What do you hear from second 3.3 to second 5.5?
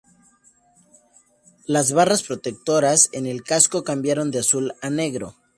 casco cambiaron de azul a negro.